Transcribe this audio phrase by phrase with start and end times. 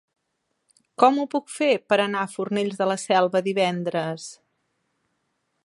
[1.01, 4.27] Com ho puc fer per anar a Fornells de la Selva divendres?